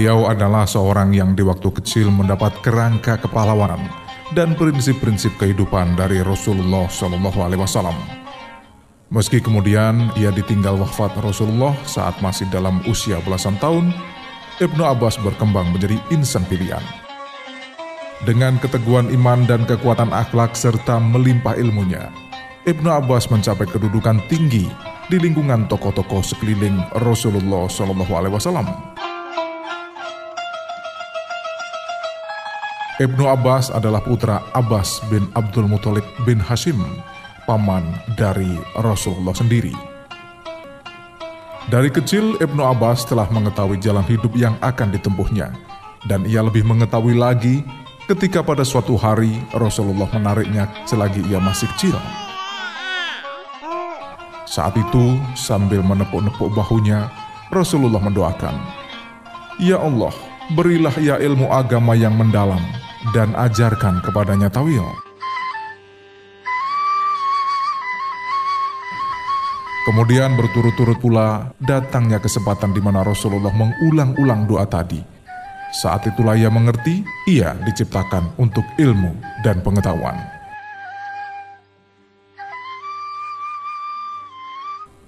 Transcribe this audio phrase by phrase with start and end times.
[0.00, 3.84] Beliau adalah seorang yang di waktu kecil mendapat kerangka kepahlawanan
[4.32, 7.92] dan prinsip-prinsip kehidupan dari Rasulullah Shallallahu Alaihi Wasallam.
[9.12, 13.92] Meski kemudian ia ditinggal wafat Rasulullah saat masih dalam usia belasan tahun,
[14.64, 16.80] Ibnu Abbas berkembang menjadi insan pilihan.
[18.24, 22.08] Dengan keteguhan iman dan kekuatan akhlak serta melimpah ilmunya,
[22.64, 24.64] Ibnu Abbas mencapai kedudukan tinggi
[25.12, 28.89] di lingkungan tokoh-tokoh sekeliling Rasulullah Shallallahu Alaihi Wasallam.
[33.00, 36.76] Ibnu Abbas adalah putra Abbas bin Abdul Muthalib bin Hashim,
[37.48, 37.80] paman
[38.12, 39.72] dari Rasulullah sendiri.
[41.72, 45.48] Dari kecil, Ibnu Abbas telah mengetahui jalan hidup yang akan ditempuhnya,
[46.04, 47.64] dan ia lebih mengetahui lagi
[48.04, 51.96] ketika pada suatu hari Rasulullah menariknya selagi ia masih kecil.
[54.44, 57.08] Saat itu, sambil menepuk-nepuk bahunya,
[57.48, 58.60] Rasulullah mendoakan,
[59.56, 60.12] Ya Allah,
[60.52, 62.60] berilah ia ilmu agama yang mendalam,
[63.16, 64.84] dan ajarkan kepadanya tawil.
[69.88, 75.00] Kemudian berturut-turut pula datangnya kesempatan di mana Rasulullah mengulang-ulang doa tadi.
[75.70, 80.18] Saat itulah ia mengerti, ia diciptakan untuk ilmu dan pengetahuan.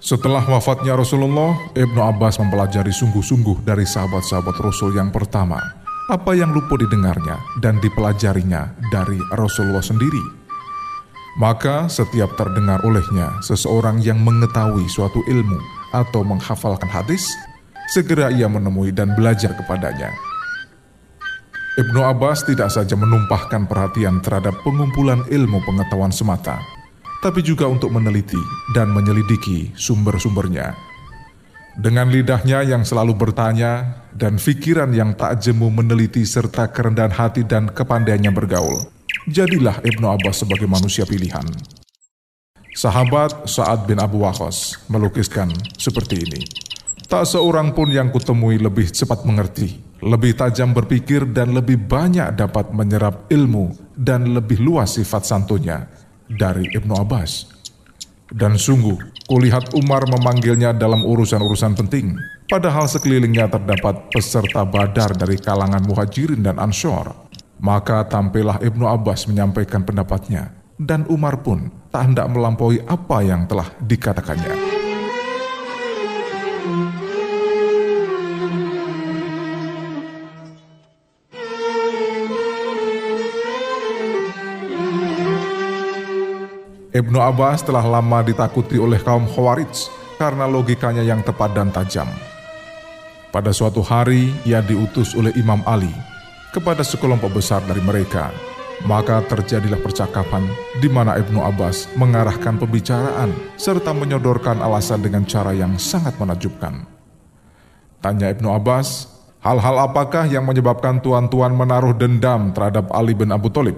[0.02, 5.81] Setelah wafatnya Rasulullah, Ibnu Abbas mempelajari sungguh-sungguh dari sahabat-sahabat Rasul yang pertama,
[6.12, 10.20] apa yang luput didengarnya dan dipelajarinya dari Rasulullah sendiri.
[11.40, 15.56] Maka setiap terdengar olehnya seseorang yang mengetahui suatu ilmu
[15.96, 17.24] atau menghafalkan hadis,
[17.88, 20.12] segera ia menemui dan belajar kepadanya.
[21.80, 26.60] Ibnu Abbas tidak saja menumpahkan perhatian terhadap pengumpulan ilmu pengetahuan semata,
[27.24, 28.36] tapi juga untuk meneliti
[28.76, 30.91] dan menyelidiki sumber-sumbernya
[31.78, 37.72] dengan lidahnya yang selalu bertanya dan pikiran yang tak jemu meneliti serta kerendahan hati dan
[37.72, 38.92] kepandaiannya bergaul,
[39.24, 41.44] jadilah Ibnu Abbas sebagai manusia pilihan.
[42.72, 46.40] Sahabat Sa'ad bin Abu Waqqas melukiskan seperti ini.
[47.04, 52.72] Tak seorang pun yang kutemui lebih cepat mengerti, lebih tajam berpikir dan lebih banyak dapat
[52.72, 55.84] menyerap ilmu dan lebih luas sifat santunya
[56.24, 57.51] dari Ibnu Abbas.
[58.32, 58.96] Dan sungguh,
[59.28, 62.16] kulihat Umar memanggilnya dalam urusan-urusan penting,
[62.48, 67.12] padahal sekelilingnya terdapat peserta badar dari kalangan muhajirin dan ansor.
[67.60, 70.48] Maka tampillah Ibnu Abbas menyampaikan pendapatnya,
[70.80, 74.61] dan Umar pun tak hendak melampaui apa yang telah dikatakannya.
[87.02, 89.90] Ibnu Abbas telah lama ditakuti oleh kaum Khawarij
[90.22, 92.06] karena logikanya yang tepat dan tajam.
[93.34, 95.90] Pada suatu hari, ia diutus oleh Imam Ali
[96.54, 98.30] kepada sekelompok besar dari mereka.
[98.86, 100.46] Maka terjadilah percakapan
[100.78, 106.86] di mana Ibnu Abbas mengarahkan pembicaraan serta menyodorkan alasan dengan cara yang sangat menakjubkan.
[107.98, 109.10] Tanya Ibnu Abbas,
[109.42, 113.74] hal-hal apakah yang menyebabkan tuan-tuan menaruh dendam terhadap Ali bin Abu Thalib?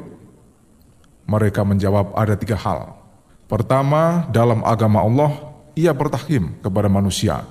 [1.24, 3.03] Mereka menjawab ada tiga hal.
[3.54, 5.30] Pertama, dalam agama Allah,
[5.78, 7.46] ia bertahkim kepada manusia.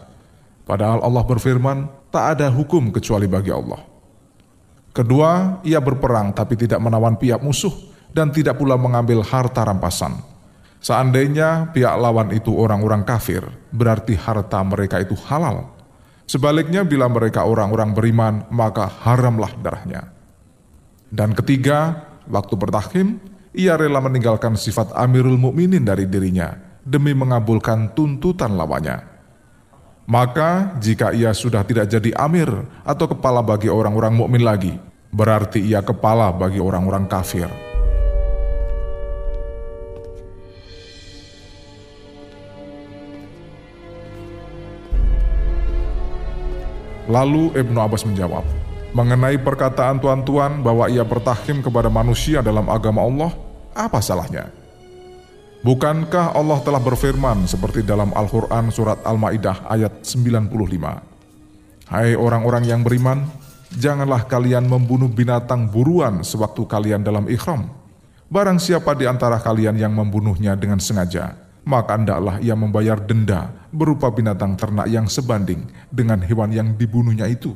[0.67, 3.79] Padahal Allah berfirman, tak ada hukum kecuali bagi Allah.
[4.91, 7.71] Kedua, ia berperang tapi tidak menawan pihak musuh
[8.11, 10.19] dan tidak pula mengambil harta rampasan.
[10.83, 13.39] Seandainya pihak lawan itu orang-orang kafir,
[13.71, 15.71] berarti harta mereka itu halal.
[16.27, 20.11] Sebaliknya bila mereka orang-orang beriman, maka haramlah darahnya.
[21.07, 28.57] Dan ketiga, waktu bertahkim, ia rela meninggalkan sifat Amirul Mukminin dari dirinya demi mengabulkan tuntutan
[28.57, 29.13] lawannya.
[30.03, 32.51] Maka jika ia sudah tidak jadi amir
[32.83, 34.75] atau kepala bagi orang-orang mukmin lagi,
[35.15, 37.47] berarti ia kepala bagi orang-orang kafir.
[47.07, 48.43] Lalu Ibnu Abbas menjawab,
[48.93, 53.31] mengenai perkataan tuan-tuan bahwa ia bertahkim kepada manusia dalam agama Allah,
[53.73, 54.53] apa salahnya?
[55.65, 60.53] Bukankah Allah telah berfirman seperti dalam Al-Quran surat Al-Ma'idah ayat 95?
[61.89, 63.25] Hai orang-orang yang beriman,
[63.73, 67.73] janganlah kalian membunuh binatang buruan sewaktu kalian dalam ikhram.
[68.29, 74.11] Barang siapa di antara kalian yang membunuhnya dengan sengaja, maka hendaklah ia membayar denda berupa
[74.11, 77.55] binatang ternak yang sebanding dengan hewan yang dibunuhnya itu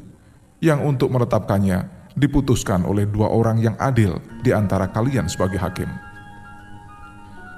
[0.64, 5.90] yang untuk menetapkannya diputuskan oleh dua orang yang adil di antara kalian sebagai hakim.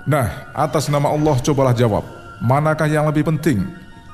[0.09, 2.03] Nah, atas nama Allah cobalah jawab,
[2.43, 3.63] manakah yang lebih penting?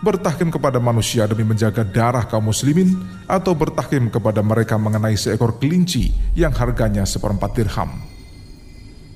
[0.05, 2.93] bertahkim kepada manusia demi menjaga darah kaum muslimin
[3.25, 7.89] atau bertahkim kepada mereka mengenai seekor kelinci yang harganya seperempat dirham.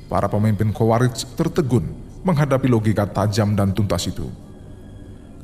[0.10, 1.86] Para pemimpin Khawarij tertegun
[2.25, 4.25] menghadapi logika tajam dan tuntas itu.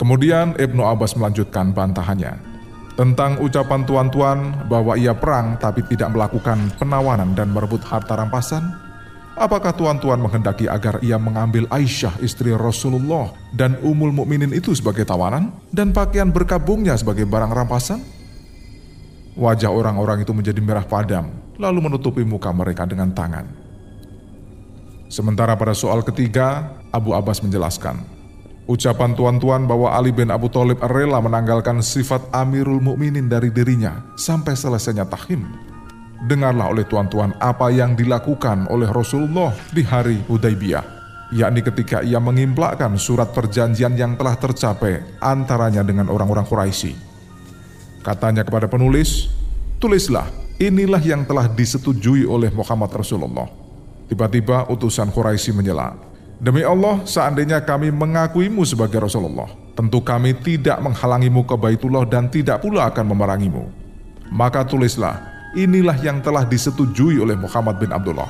[0.01, 2.55] Kemudian Ibnu Abbas melanjutkan bantahannya
[2.95, 8.86] tentang ucapan tuan-tuan bahwa ia perang tapi tidak melakukan penawanan dan merebut harta rampasan
[9.36, 15.51] Apakah tuan-tuan menghendaki agar ia mengambil Aisyah istri Rasulullah dan Umul Mukminin itu sebagai tawanan
[15.75, 18.00] dan pakaian berkabungnya sebagai barang rampasan?
[19.36, 23.44] Wajah orang-orang itu menjadi merah padam, lalu menutupi muka mereka dengan tangan.
[25.12, 28.07] Sementara pada soal ketiga, Abu Abbas menjelaskan,
[28.66, 34.58] ucapan tuan-tuan bahwa Ali bin Abu Thalib rela menanggalkan sifat Amirul Mukminin dari dirinya sampai
[34.58, 35.46] selesainya tahim
[36.26, 40.86] dengarlah oleh tuan-tuan apa yang dilakukan oleh Rasulullah di hari Hudaybiyah,
[41.36, 46.98] yakni ketika ia mengimplakkan surat perjanjian yang telah tercapai antaranya dengan orang-orang Quraisy.
[48.02, 49.30] Katanya kepada penulis,
[49.82, 53.50] tulislah, inilah yang telah disetujui oleh Muhammad Rasulullah.
[54.06, 55.98] Tiba-tiba utusan Quraisy menyela,
[56.36, 62.60] Demi Allah, seandainya kami mengakuimu sebagai Rasulullah, tentu kami tidak menghalangimu ke Baitullah dan tidak
[62.60, 63.64] pula akan memerangimu.
[64.28, 65.24] Maka tulislah,
[65.56, 68.28] inilah yang telah disetujui oleh Muhammad bin Abdullah.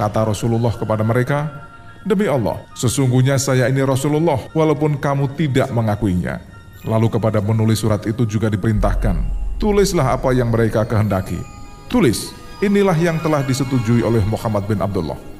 [0.00, 1.68] Kata Rasulullah kepada mereka,
[2.04, 6.40] Demi Allah, sesungguhnya saya ini Rasulullah walaupun kamu tidak mengakuinya.
[6.84, 9.16] Lalu kepada penulis surat itu juga diperintahkan,
[9.56, 11.40] tulislah apa yang mereka kehendaki.
[11.88, 15.33] Tulis, inilah yang telah disetujui oleh Muhammad bin Abdullah.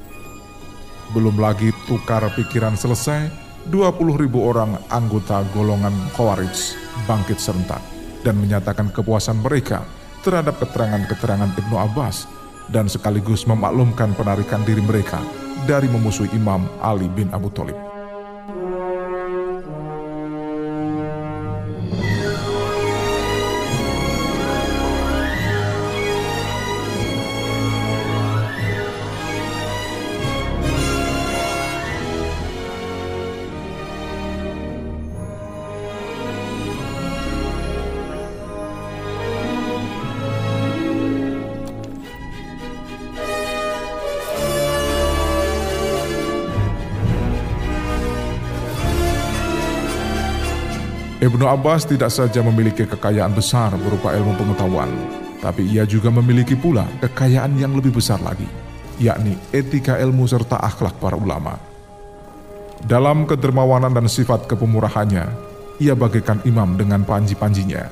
[1.13, 3.29] Belum lagi tukar pikiran selesai,
[3.69, 6.57] 20 ribu orang anggota golongan Khawarij
[7.05, 7.81] bangkit serentak
[8.25, 9.85] dan menyatakan kepuasan mereka
[10.25, 12.25] terhadap keterangan-keterangan Ibnu Abbas
[12.73, 15.21] dan sekaligus memaklumkan penarikan diri mereka
[15.69, 17.84] dari memusuhi Imam Ali bin Abu Thalib.
[51.15, 54.91] Ibnu Abbas tidak saja memiliki kekayaan besar berupa ilmu pengetahuan,
[55.39, 58.43] tapi ia juga memiliki pula kekayaan yang lebih besar lagi,
[58.99, 61.55] yakni etika ilmu serta akhlak para ulama.
[62.83, 65.23] Dalam kedermawanan dan sifat kepemurahannya,
[65.79, 67.87] ia bagaikan imam dengan panji-panjinya.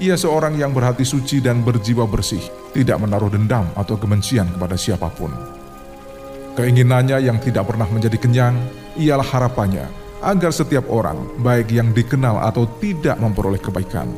[0.00, 2.40] Ia seorang yang berhati suci dan berjiwa bersih,
[2.72, 5.28] tidak menaruh dendam atau kebencian kepada siapa pun.
[6.56, 8.56] Keinginannya yang tidak pernah menjadi kenyang,
[8.96, 14.08] ialah harapannya agar setiap orang, baik yang dikenal atau tidak memperoleh kebaikan.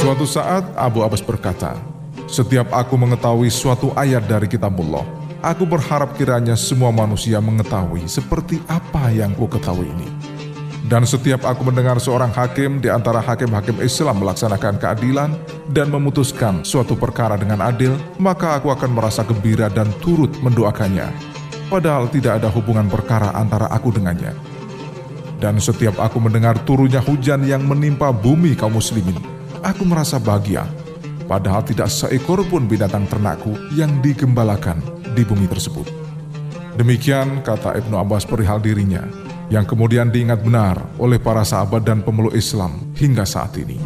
[0.00, 1.80] Suatu saat Abu Abbas berkata,
[2.28, 9.08] "Setiap aku mengetahui suatu ayat dari kitabullah, Aku berharap kiranya semua manusia mengetahui seperti apa
[9.08, 10.04] yang ku ketahui ini.
[10.84, 15.32] Dan setiap aku mendengar seorang hakim di antara hakim-hakim Islam melaksanakan keadilan
[15.72, 21.08] dan memutuskan suatu perkara dengan adil, maka aku akan merasa gembira dan turut mendoakannya.
[21.72, 24.36] Padahal tidak ada hubungan perkara antara aku dengannya.
[25.40, 29.16] Dan setiap aku mendengar turunnya hujan yang menimpa bumi kaum muslimin,
[29.64, 30.68] aku merasa bahagia.
[31.24, 35.86] Padahal tidak seekor pun binatang ternakku yang digembalakan di bumi tersebut.
[36.78, 39.04] Demikian kata Ibnu Abbas perihal dirinya,
[39.50, 43.76] yang kemudian diingat benar oleh para sahabat dan pemeluk Islam hingga saat ini.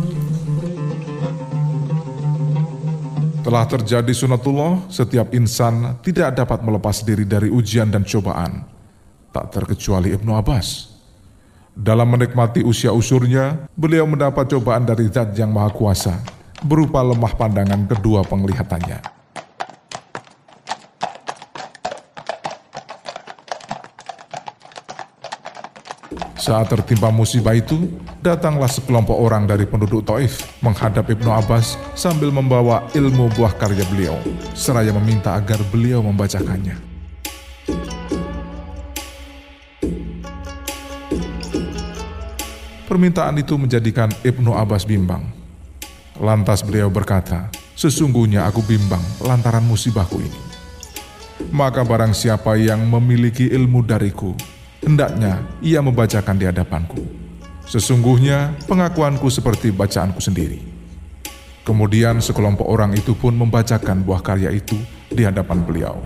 [3.44, 8.64] Telah terjadi sunatullah, setiap insan tidak dapat melepas diri dari ujian dan cobaan,
[9.36, 10.96] tak terkecuali Ibnu Abbas.
[11.74, 16.14] Dalam menikmati usia usurnya, beliau mendapat cobaan dari zat yang maha kuasa,
[16.64, 19.13] berupa lemah pandangan kedua penglihatannya.
[26.34, 27.88] Saat tertimpa musibah itu,
[28.20, 34.18] datanglah sekelompok orang dari penduduk Taif menghadap Ibnu Abbas sambil membawa ilmu buah karya beliau,
[34.52, 36.76] seraya meminta agar beliau membacakannya.
[42.84, 45.26] Permintaan itu menjadikan Ibnu Abbas bimbang.
[46.22, 50.40] Lantas beliau berkata, Sesungguhnya aku bimbang lantaran musibahku ini.
[51.50, 54.38] Maka barang siapa yang memiliki ilmu dariku,
[54.84, 57.00] hendaknya ia membacakan di hadapanku.
[57.64, 60.60] Sesungguhnya pengakuanku seperti bacaanku sendiri.
[61.64, 64.76] Kemudian sekelompok orang itu pun membacakan buah karya itu
[65.08, 65.96] di hadapan beliau.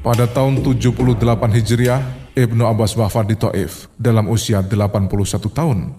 [0.00, 1.16] Pada tahun 78
[1.60, 2.00] Hijriah,
[2.36, 5.08] Ibnu Abbas wafat di Taif dalam usia 81
[5.52, 5.96] tahun.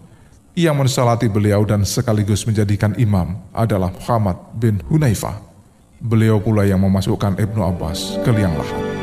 [0.55, 5.54] Yang mensalati beliau dan sekaligus menjadikan imam adalah Muhammad bin Hunaifah.
[6.03, 8.94] Beliau pula yang memasukkan Ibnu Abbas ke liang lahat.